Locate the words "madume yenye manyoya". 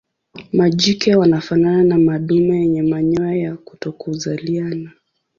1.97-3.35